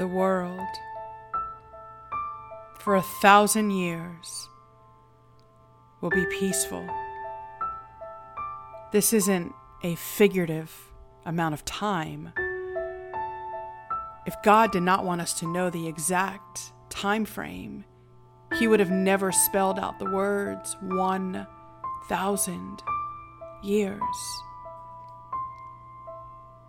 the 0.00 0.08
world 0.08 0.66
for 2.78 2.96
a 2.96 3.02
thousand 3.02 3.70
years 3.70 4.48
will 6.00 6.08
be 6.08 6.24
peaceful. 6.24 6.88
This 8.92 9.12
isn't 9.12 9.52
a 9.82 9.96
figurative 9.96 10.72
amount 11.26 11.52
of 11.52 11.66
time. 11.66 12.32
If 14.24 14.34
God 14.42 14.72
did 14.72 14.84
not 14.84 15.04
want 15.04 15.20
us 15.20 15.34
to 15.40 15.46
know 15.46 15.68
the 15.68 15.86
exact 15.86 16.72
time 16.88 17.26
frame, 17.26 17.84
he 18.58 18.66
would 18.66 18.80
have 18.80 18.90
never 18.90 19.30
spelled 19.30 19.78
out 19.78 19.98
the 19.98 20.10
words 20.10 20.78
1,000 20.80 22.82
years. 23.62 24.00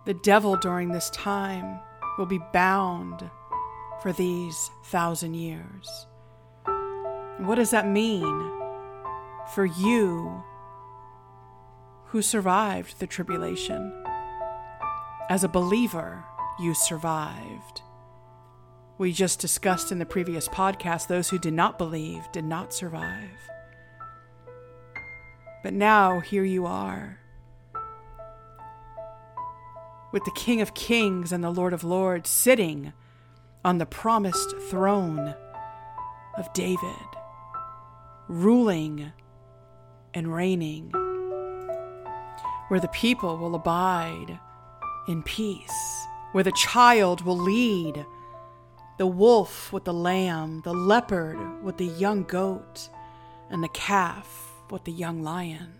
The 0.04 0.12
devil 0.12 0.54
during 0.54 0.92
this 0.92 1.08
time 1.08 1.80
will 2.18 2.26
be 2.26 2.40
bound 2.52 3.30
for 4.02 4.12
these 4.12 4.70
thousand 4.84 5.34
years. 5.34 6.06
What 7.38 7.54
does 7.56 7.70
that 7.70 7.88
mean 7.88 8.50
for 9.54 9.64
you 9.64 10.42
who 12.06 12.22
survived 12.22 13.00
the 13.00 13.06
tribulation? 13.06 14.04
As 15.30 15.44
a 15.44 15.48
believer, 15.48 16.24
you 16.60 16.74
survived. 16.74 17.82
We 18.98 19.12
just 19.12 19.40
discussed 19.40 19.90
in 19.90 19.98
the 19.98 20.06
previous 20.06 20.48
podcast 20.48 21.06
those 21.06 21.30
who 21.30 21.38
did 21.38 21.54
not 21.54 21.78
believe 21.78 22.30
did 22.32 22.44
not 22.44 22.74
survive. 22.74 23.30
But 25.62 25.72
now 25.72 26.20
here 26.20 26.44
you 26.44 26.66
are 26.66 27.21
with 30.12 30.24
the 30.24 30.30
King 30.32 30.60
of 30.60 30.74
Kings 30.74 31.32
and 31.32 31.42
the 31.42 31.50
Lord 31.50 31.72
of 31.72 31.82
Lords 31.82 32.28
sitting 32.28 32.92
on 33.64 33.78
the 33.78 33.86
promised 33.86 34.54
throne 34.68 35.34
of 36.36 36.52
David, 36.52 37.06
ruling 38.28 39.12
and 40.14 40.34
reigning, 40.34 40.90
where 42.68 42.80
the 42.80 42.88
people 42.88 43.38
will 43.38 43.54
abide 43.54 44.38
in 45.08 45.22
peace, 45.22 46.06
where 46.32 46.44
the 46.44 46.52
child 46.52 47.22
will 47.22 47.38
lead 47.38 48.04
the 48.98 49.06
wolf 49.06 49.72
with 49.72 49.84
the 49.84 49.94
lamb, 49.94 50.60
the 50.64 50.74
leopard 50.74 51.62
with 51.62 51.78
the 51.78 51.86
young 51.86 52.24
goat, 52.24 52.90
and 53.50 53.62
the 53.62 53.68
calf 53.68 54.50
with 54.70 54.84
the 54.84 54.92
young 54.92 55.22
lion. 55.22 55.74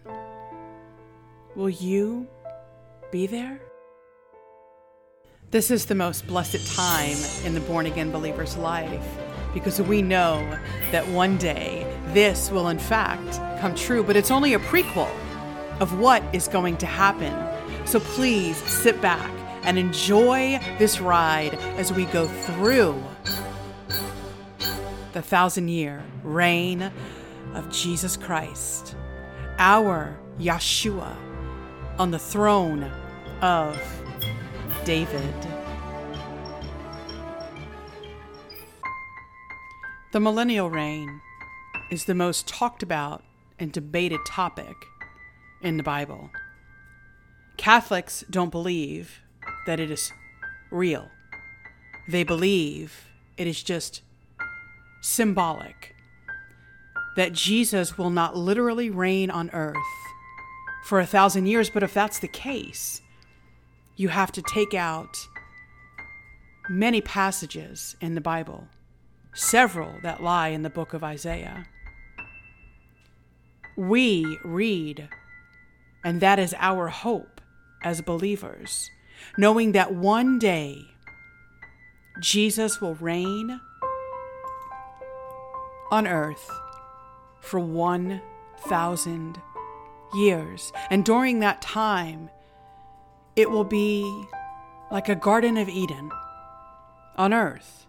Will 1.55 1.71
you 1.71 2.27
be 3.11 3.27
there? 3.27 3.61
This 5.53 5.71
is 5.71 5.85
the 5.85 5.95
most 5.95 6.27
blessed 6.27 6.75
time 6.75 7.19
in 7.45 7.53
the 7.53 7.61
born 7.61 7.85
again 7.85 8.11
believer's 8.11 8.57
life 8.57 9.07
because 9.53 9.83
we 9.83 10.01
know 10.01 10.41
that 10.93 11.07
one 11.09 11.37
day 11.37 11.87
this 12.15 12.51
will, 12.51 12.69
in 12.69 12.79
fact, 12.79 13.37
come 13.61 13.75
true, 13.75 14.03
but 14.03 14.17
it's 14.17 14.31
only 14.31 14.55
a 14.55 14.59
prequel 14.59 15.15
of 15.79 15.99
what 15.99 16.23
is 16.33 16.49
going 16.49 16.79
to 16.79 16.87
happen. 16.87 17.37
So 17.87 18.01
please 18.01 18.57
sit 18.57 18.99
back 19.03 19.31
and 19.63 19.79
enjoy 19.79 20.59
this 20.79 21.03
ride 21.03 21.53
as 21.77 21.93
we 21.93 22.07
go 22.07 22.29
through 22.29 23.05
the 25.13 25.21
thousand 25.21 25.69
year 25.69 26.03
reign 26.23 26.91
of 27.53 27.71
Jesus 27.71 28.17
Christ, 28.17 28.97
our 29.59 30.19
Yeshua, 30.41 31.15
on 31.99 32.11
the 32.11 32.19
throne 32.19 32.91
of 33.43 33.79
David. 34.85 35.35
The 40.11 40.19
millennial 40.19 40.71
reign 40.71 41.21
is 41.93 42.05
the 42.07 42.17
most 42.17 42.49
talked 42.49 42.83
about 42.83 43.23
and 43.61 43.71
debated 43.71 44.19
topic 44.27 44.75
in 45.63 45.77
the 45.77 45.85
Bible. 45.85 46.31
Catholics 47.57 48.25
don't 48.29 48.51
believe 48.51 49.21
that 49.67 49.79
it 49.79 49.89
is 49.91 50.13
real. 50.73 51.09
They 52.09 52.25
believe 52.25 53.07
it 53.37 53.47
is 53.47 53.63
just 53.63 54.03
symbolic. 55.01 55.95
That 57.15 57.33
Jesus 57.33 57.97
will 57.97 58.11
not 58.11 58.37
literally 58.37 58.91
reign 58.91 59.31
on 59.31 59.49
earth 59.53 59.77
for 60.85 60.99
a 60.99 61.07
thousand 61.07 61.47
years, 61.47 61.71
but 61.71 61.85
if 61.85 61.95
that's 61.95 62.19
the 62.19 62.27
case, 62.27 63.01
you 63.97 64.09
have 64.09 64.33
to 64.33 64.43
take 64.43 64.75
out 64.75 65.17
many 66.69 67.01
passages 67.01 67.97
in 68.01 68.15
the 68.15 68.21
Bible, 68.21 68.69
several 69.35 69.95
that 70.03 70.23
lie 70.23 70.49
in 70.49 70.63
the 70.63 70.71
book 70.71 70.95
of 70.95 71.05
Isaiah. 71.05 71.67
We 73.77 74.39
read, 74.45 75.09
and 76.05 76.21
that 76.21 76.39
is 76.39 76.55
our 76.59 76.89
hope 76.89 77.41
as 77.83 78.01
believers, 78.01 78.91
knowing 79.37 79.73
that 79.73 79.95
one 79.95 80.39
day 80.39 80.79
Jesus 82.21 82.81
will 82.81 82.95
reign 82.97 83.61
on 85.91 86.07
earth 86.07 86.51
for 87.41 87.61
1,000 87.61 89.43
years. 90.15 90.73
And 90.91 91.05
during 91.05 91.41
that 91.41 91.61
time, 91.63 92.31
it 93.37 93.51
will 93.51 93.65
be 93.65 94.27
like 94.91 95.09
a 95.09 95.15
Garden 95.15 95.57
of 95.57 95.69
Eden 95.69 96.11
on 97.17 97.33
earth. 97.33 97.87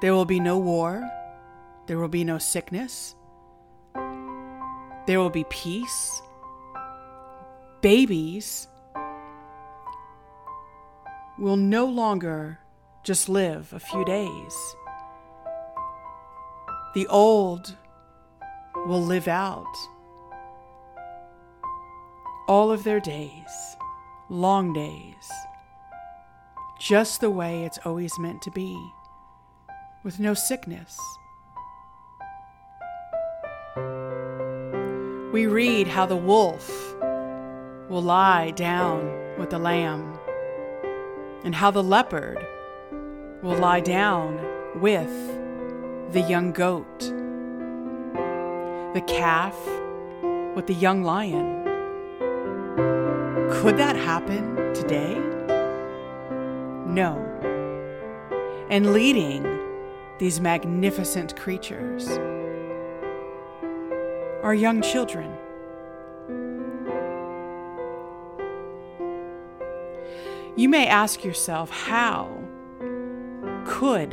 There 0.00 0.12
will 0.12 0.24
be 0.24 0.40
no 0.40 0.58
war, 0.58 1.08
there 1.86 1.98
will 1.98 2.08
be 2.08 2.24
no 2.24 2.38
sickness, 2.38 3.14
there 5.06 5.18
will 5.18 5.30
be 5.30 5.44
peace. 5.44 6.22
Babies 7.80 8.66
will 11.38 11.56
no 11.56 11.86
longer 11.86 12.58
just 13.04 13.28
live 13.28 13.72
a 13.72 13.78
few 13.78 14.04
days. 14.04 14.56
The 16.94 17.06
old 17.06 17.76
will 18.86 19.02
live 19.02 19.28
out 19.28 19.64
all 22.48 22.72
of 22.72 22.82
their 22.82 22.98
days 22.98 23.76
long 24.30 24.72
days, 24.74 25.30
just 26.78 27.20
the 27.20 27.30
way 27.30 27.64
it's 27.64 27.78
always 27.84 28.12
meant 28.18 28.42
to 28.42 28.50
be, 28.50 28.76
with 30.04 30.20
no 30.20 30.34
sickness. 30.34 30.98
We 35.32 35.46
read 35.46 35.88
how 35.88 36.04
the 36.06 36.16
wolf 36.16 36.94
will 37.88 38.02
lie 38.02 38.50
down 38.50 39.38
with 39.38 39.50
the 39.50 39.58
lamb, 39.58 40.18
and 41.44 41.54
how 41.54 41.70
the 41.70 41.82
leopard 41.82 42.46
will 43.42 43.56
lie 43.56 43.80
down 43.80 44.38
with 44.80 45.10
the 46.12 46.20
young 46.20 46.52
goat, 46.52 47.00
the 48.94 49.04
calf 49.06 49.56
with 50.54 50.66
the 50.66 50.74
young 50.74 51.02
lion 51.02 51.67
could 53.58 53.76
that 53.76 53.96
happen 53.96 54.72
today? 54.72 55.14
No. 56.86 57.18
And 58.70 58.92
leading 58.92 59.44
these 60.18 60.40
magnificent 60.40 61.34
creatures 61.34 62.08
are 64.44 64.54
young 64.54 64.80
children. 64.80 65.36
You 70.54 70.68
may 70.68 70.86
ask 70.86 71.24
yourself 71.24 71.68
how 71.70 72.30
could 73.66 74.10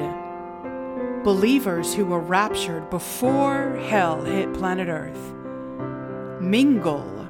believers 1.24 1.94
who 1.94 2.06
were 2.08 2.20
raptured 2.20 2.90
before 2.90 3.76
hell 3.76 4.24
hit 4.24 4.52
planet 4.56 4.88
Earth 4.88 5.34
mingle 6.42 7.28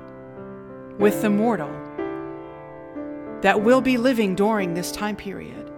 with 0.97 1.21
the 1.21 1.29
mortal 1.29 1.84
that 3.45 3.61
will 3.61 3.79
be 3.79 3.95
living 3.95 4.33
during 4.33 4.73
this 4.73 4.91
time 4.91 5.15
period. 5.15 5.71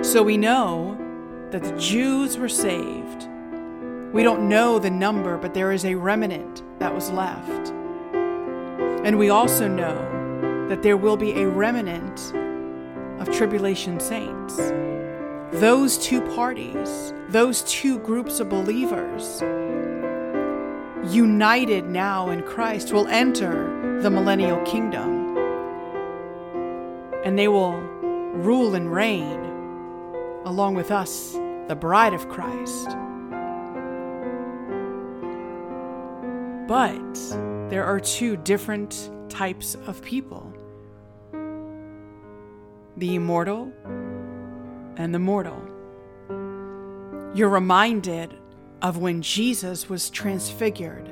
So 0.00 0.22
we 0.22 0.38
know 0.38 0.96
that 1.50 1.62
the 1.62 1.76
Jews 1.76 2.38
were 2.38 2.48
saved. 2.48 3.28
We 4.10 4.22
don't 4.22 4.48
know 4.48 4.78
the 4.78 4.88
number, 4.88 5.36
but 5.36 5.52
there 5.52 5.70
is 5.70 5.84
a 5.84 5.94
remnant 5.94 6.62
that 6.78 6.94
was 6.94 7.10
left. 7.10 7.74
And 9.04 9.18
we 9.18 9.28
also 9.28 9.68
know 9.68 10.66
that 10.70 10.82
there 10.82 10.96
will 10.96 11.18
be 11.18 11.32
a 11.42 11.46
remnant 11.46 12.32
of 13.20 13.30
tribulation 13.30 14.00
saints. 14.00 14.56
Those 15.60 15.98
two 15.98 16.22
parties, 16.34 17.12
those 17.28 17.60
two 17.64 17.98
groups 17.98 18.40
of 18.40 18.48
believers, 18.48 19.42
united 21.14 21.84
now 21.84 22.30
in 22.30 22.40
Christ, 22.44 22.94
will 22.94 23.08
enter 23.08 24.00
the 24.00 24.08
millennial 24.08 24.62
kingdom 24.62 25.23
and 27.24 27.38
they 27.38 27.48
will 27.48 27.80
rule 28.34 28.74
and 28.74 28.92
reign 28.92 29.40
along 30.44 30.74
with 30.74 30.90
us, 30.90 31.32
the 31.68 31.76
bride 31.78 32.12
of 32.12 32.28
Christ. 32.28 32.88
But 36.68 37.14
there 37.70 37.84
are 37.84 37.98
two 37.98 38.36
different 38.36 39.10
types 39.28 39.74
of 39.86 40.02
people 40.02 40.52
the 42.96 43.16
immortal 43.16 43.72
and 44.96 45.12
the 45.12 45.18
mortal. 45.18 45.60
You're 47.34 47.48
reminded 47.48 48.38
of 48.82 48.98
when 48.98 49.20
Jesus 49.20 49.88
was 49.88 50.10
transfigured. 50.10 51.10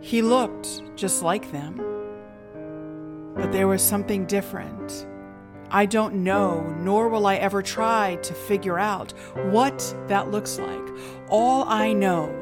He 0.00 0.22
looked 0.22 0.82
just 0.94 1.22
like 1.24 1.50
them, 1.50 1.80
but 3.36 3.52
there 3.52 3.68
was 3.68 3.82
something 3.82 4.24
different. 4.26 5.06
I 5.70 5.86
don't 5.86 6.24
know, 6.24 6.62
nor 6.78 7.08
will 7.08 7.26
I 7.26 7.36
ever 7.36 7.60
try 7.60 8.16
to 8.22 8.32
figure 8.32 8.78
out 8.78 9.12
what 9.50 9.94
that 10.08 10.30
looks 10.30 10.58
like. 10.58 10.88
All 11.28 11.64
I 11.64 11.92
know 11.92 12.32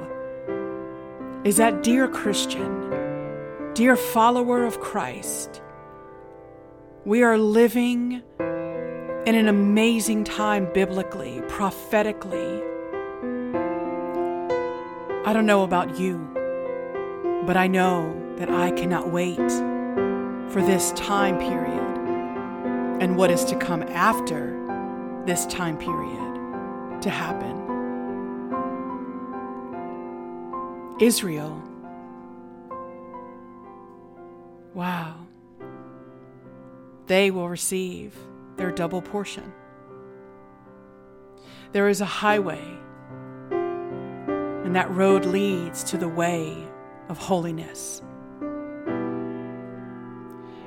is 1.45 1.57
that, 1.57 1.83
dear 1.83 2.07
Christian, 2.07 3.73
dear 3.75 3.97
follower 3.97 4.65
of 4.65 4.81
Christ, 4.81 5.63
we 7.05 7.23
are 7.23 7.39
living 7.39 8.23
in 8.39 9.35
an 9.35 9.49
amazing 9.49 10.25
time 10.25 10.71
biblically, 10.73 11.43
prophetically. 11.49 12.63
I 15.27 15.33
don't 15.33 15.47
know 15.47 15.65
about 15.65 15.99
you, 15.99 16.19
but 17.47 17.57
I 17.57 17.67
know 17.67 18.15
that 18.37 18.51
I 18.51 18.71
cannot 18.71 19.11
wait 19.11 19.41
for 20.55 20.63
this 20.63 20.93
time 20.93 21.37
period 21.37 23.03
and 23.03 23.17
what 23.17 23.29
is 23.29 23.45
to 23.45 23.57
come 23.57 23.83
after 23.89 24.55
this 25.27 25.47
time 25.47 25.77
period 25.77 27.03
to 27.03 27.11
happen. 27.11 27.61
Israel. 31.01 31.61
Wow. 34.75 35.27
They 37.09 37.33
will 37.33 37.49
receive 37.49 38.15
their 38.57 38.71
double 38.71 39.03
portion. 39.03 39.53
There 41.73 41.89
is 41.89 42.01
a 42.01 42.07
highway, 42.07 42.63
and 43.51 44.77
that 44.77 44.89
road 44.93 45.25
leads 45.25 45.83
to 45.91 45.97
the 45.97 46.09
way 46.09 46.57
of 47.09 47.19
holiness. 47.19 48.01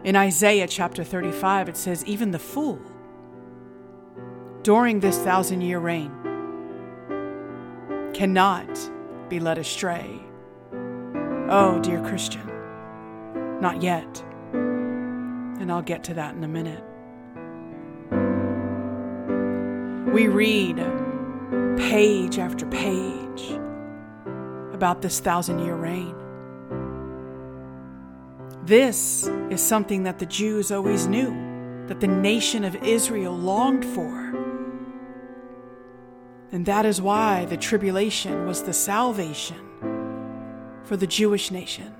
In 0.07 0.15
Isaiah 0.15 0.69
chapter 0.69 1.03
35, 1.03 1.67
it 1.67 1.75
says, 1.75 2.05
Even 2.05 2.31
the 2.31 2.39
fool, 2.39 2.79
during 4.63 5.01
this 5.01 5.17
thousand 5.17 5.59
year 5.59 5.79
reign, 5.79 6.09
cannot 8.13 8.69
be 9.27 9.41
led 9.41 9.57
astray. 9.57 10.17
Oh, 11.49 11.81
dear 11.83 12.01
Christian, 12.05 12.47
not 13.59 13.81
yet. 13.81 14.23
And 14.53 15.69
I'll 15.69 15.81
get 15.81 16.05
to 16.05 16.13
that 16.13 16.35
in 16.35 16.43
a 16.45 16.47
minute. 16.47 16.85
We 20.13 20.29
read 20.29 20.77
page 21.77 22.39
after 22.39 22.65
page 22.67 23.59
about 24.71 25.01
this 25.01 25.19
thousand 25.19 25.59
year 25.59 25.75
reign. 25.75 26.15
This 28.63 29.29
is 29.49 29.61
something 29.61 30.03
that 30.03 30.19
the 30.19 30.25
Jews 30.25 30.71
always 30.71 31.07
knew, 31.07 31.85
that 31.87 31.99
the 31.99 32.07
nation 32.07 32.63
of 32.63 32.75
Israel 32.83 33.35
longed 33.35 33.85
for. 33.85 34.27
And 36.51 36.65
that 36.65 36.85
is 36.85 37.01
why 37.01 37.45
the 37.45 37.57
tribulation 37.57 38.45
was 38.45 38.63
the 38.63 38.73
salvation 38.73 39.57
for 40.83 40.97
the 40.97 41.07
Jewish 41.07 41.51
nation. 41.51 41.93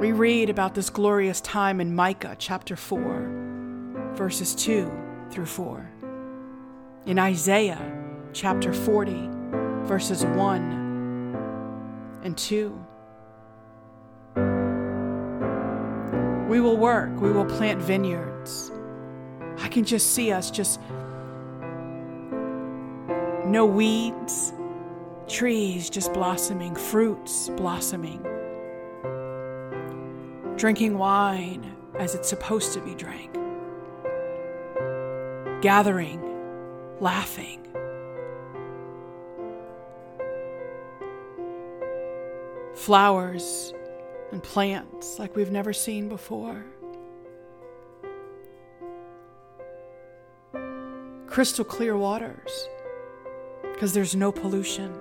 We 0.00 0.12
read 0.12 0.50
about 0.50 0.74
this 0.74 0.90
glorious 0.90 1.40
time 1.40 1.80
in 1.80 1.94
Micah 1.94 2.36
chapter 2.38 2.76
4, 2.76 4.12
verses 4.14 4.54
2 4.54 4.92
through 5.30 5.46
4. 5.46 5.90
In 7.06 7.18
Isaiah 7.18 7.80
chapter 8.34 8.72
40, 8.72 9.30
verses 9.84 10.24
1 10.24 12.20
and 12.22 12.36
2. 12.36 12.86
We 16.54 16.60
will 16.60 16.76
work, 16.76 17.20
we 17.20 17.32
will 17.32 17.46
plant 17.46 17.82
vineyards. 17.82 18.70
I 19.58 19.66
can 19.66 19.84
just 19.84 20.14
see 20.14 20.30
us 20.30 20.52
just 20.52 20.78
no 23.44 23.66
weeds, 23.66 24.52
trees 25.26 25.90
just 25.90 26.12
blossoming, 26.12 26.76
fruits 26.76 27.48
blossoming, 27.56 28.22
drinking 30.54 30.96
wine 30.96 31.74
as 31.98 32.14
it's 32.14 32.28
supposed 32.28 32.72
to 32.74 32.80
be 32.82 32.94
drank, 32.94 33.34
gathering, 35.60 36.22
laughing. 37.00 37.66
Flowers 42.76 43.74
and 44.32 44.42
plants 44.42 45.18
like 45.18 45.36
we've 45.36 45.50
never 45.50 45.72
seen 45.72 46.08
before. 46.08 46.64
Crystal 51.26 51.64
clear 51.64 51.96
waters 51.96 52.68
because 53.72 53.92
there's 53.92 54.14
no 54.14 54.30
pollution. 54.30 54.94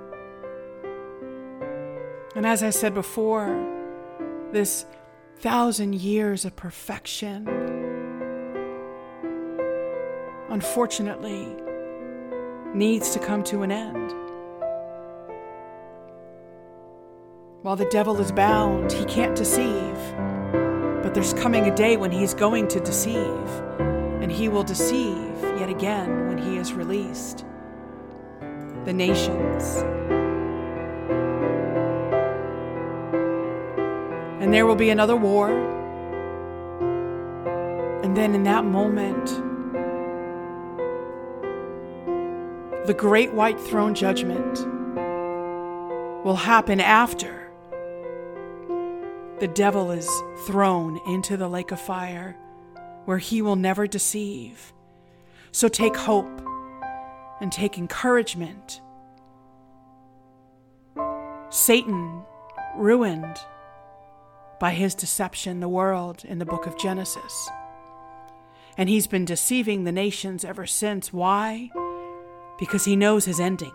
And 2.36 2.46
as 2.46 2.64
I 2.64 2.72
said 2.72 2.94
before, 2.94 3.48
this 4.52 4.86
thousand 5.38 5.96
years 5.96 6.46
of 6.46 6.56
perfection, 6.56 7.48
unfortunately, 10.50 11.56
needs 12.74 13.12
to 13.12 13.19
come 13.19 13.44
to 13.44 13.62
an 13.62 13.72
end. 13.72 14.23
While 17.63 17.77
the 17.77 17.86
devil 17.86 18.19
is 18.19 18.30
bound, 18.33 18.92
he 18.92 19.06
can't 19.06 19.38
deceive. 19.38 19.95
But 21.01 21.13
there's 21.13 21.33
coming 21.33 21.63
a 21.65 21.74
day 21.74 21.95
when 21.95 22.12
he's 22.12 22.33
going 22.33 22.68
to 22.68 22.81
deceive, 22.81 23.47
and 24.19 24.30
he 24.30 24.49
will 24.49 24.64
deceive 24.64 25.42
yet 25.57 25.69
again 25.69 26.28
when 26.28 26.38
he 26.38 26.57
is 26.57 26.73
released 26.73 27.45
the 28.83 28.92
nations. 28.92 29.78
And 34.42 34.54
there 34.54 34.66
will 34.66 34.76
be 34.76 34.90
another 34.90 35.16
war. 35.16 35.49
And 38.04 38.18
then 38.18 38.35
in 38.35 38.44
that 38.44 38.66
moment, 38.66 39.26
the 42.88 42.94
great 42.94 43.31
white 43.31 43.57
throne 43.57 43.95
judgment 43.95 44.59
will 46.26 46.35
happen 46.35 46.81
after 46.81 47.43
the 49.44 49.47
devil 49.50 49.92
is 49.92 50.09
thrown 50.45 50.97
into 51.06 51.35
the 51.35 51.50
lake 51.50 51.71
of 51.73 51.81
fire 51.81 52.33
where 53.04 53.18
he 53.18 53.42
will 53.42 53.57
never 53.57 53.85
deceive. 53.85 54.71
So 55.52 55.68
take 55.68 55.97
hope 55.97 56.42
and 57.42 57.52
take 57.52 57.78
encouragement. 57.78 58.80
Satan 61.50 62.23
ruined 62.78 63.35
by 64.62 64.71
his 64.71 64.95
deception 64.95 65.59
the 65.59 65.68
world 65.68 66.23
in 66.23 66.40
the 66.40 66.45
book 66.45 66.66
of 66.66 66.80
Genesis. 66.80 67.50
And 68.78 68.88
he's 68.88 69.07
been 69.07 69.26
deceiving 69.26 69.83
the 69.83 69.92
nations 69.92 70.45
ever 70.45 70.66
since. 70.66 71.12
Why? 71.12 71.69
Because 72.57 72.85
he 72.85 72.95
knows 72.95 73.26
his 73.26 73.42
ending. 73.42 73.73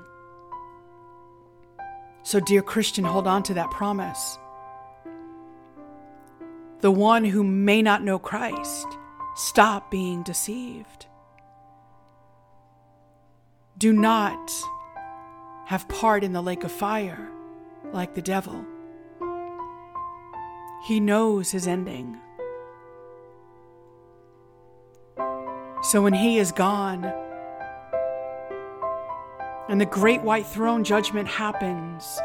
So, 2.22 2.40
dear 2.40 2.62
Christian, 2.62 3.04
hold 3.04 3.26
on 3.26 3.42
to 3.42 3.52
that 3.52 3.70
promise. 3.70 4.38
The 6.80 6.90
one 6.90 7.24
who 7.24 7.42
may 7.42 7.82
not 7.82 8.04
know 8.04 8.18
Christ, 8.18 8.86
stop 9.34 9.90
being 9.90 10.22
deceived 10.22 11.06
do 13.78 13.92
not 13.92 14.50
have 15.66 15.88
part 15.88 16.24
in 16.24 16.32
the 16.32 16.42
lake 16.42 16.64
of 16.64 16.72
fire 16.72 17.30
like 17.92 18.14
the 18.14 18.22
devil. 18.22 18.64
He 20.84 20.98
knows 20.98 21.52
his 21.52 21.68
ending. 21.68 22.16
So 25.82 26.02
when 26.02 26.12
he 26.12 26.38
is 26.38 26.50
gone 26.50 27.04
and 29.68 29.80
the 29.80 29.86
great 29.86 30.22
white 30.22 30.46
throne 30.46 30.82
judgment 30.82 31.28
happens, 31.28 32.18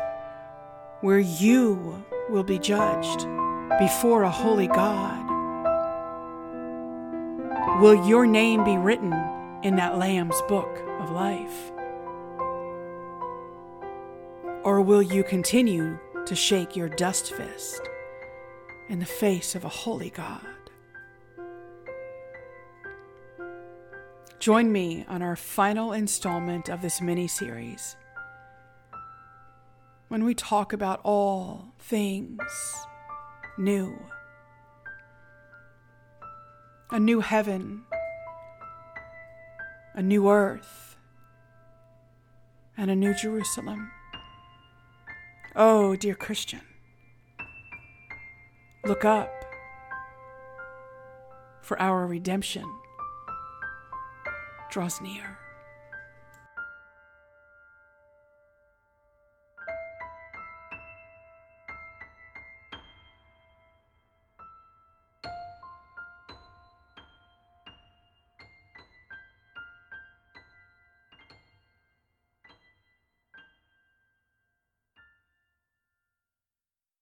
where 1.02 1.20
you 1.20 2.04
will 2.30 2.44
be 2.44 2.58
judged 2.58 3.28
before 3.80 4.24
a 4.24 4.30
holy 4.30 4.68
God, 4.68 5.30
will 7.82 8.08
your 8.08 8.26
name 8.26 8.64
be 8.64 8.78
written 8.78 9.14
in 9.64 9.76
that 9.78 9.98
Lamb's 9.98 10.42
book 10.44 10.82
of 11.00 11.10
life? 11.10 11.72
Or 14.64 14.82
will 14.82 15.02
you 15.02 15.24
continue 15.24 15.98
to 16.26 16.36
shake 16.36 16.76
your 16.76 16.88
dust 16.88 17.34
fist 17.34 17.82
in 18.90 19.00
the 19.00 19.06
face 19.06 19.56
of 19.56 19.66
a 19.66 19.70
holy 19.70 20.12
God? 20.12 20.46
Join 24.40 24.72
me 24.72 25.06
on 25.08 25.22
our 25.22 25.36
final 25.36 25.94
installment 25.94 26.70
of 26.70 26.82
this 26.82 27.02
mini 27.02 27.28
series 27.28 27.96
when 30.10 30.26
we 30.26 30.36
talk 30.36 30.74
about 30.74 31.00
all 31.04 31.74
things 31.80 32.86
new. 33.58 33.98
A 36.92 37.00
new 37.00 37.22
heaven, 37.22 37.84
a 39.96 40.02
new 40.02 40.30
earth, 40.30 40.96
and 42.78 42.92
a 42.92 42.96
new 42.96 43.14
Jerusalem. 43.16 43.92
Oh, 45.56 45.96
dear 45.96 46.16
Christian, 46.16 46.62
look 48.86 49.06
up, 49.06 49.32
for 51.62 51.80
our 51.80 52.06
redemption 52.06 52.66
draws 54.70 55.02
near. 55.02 55.43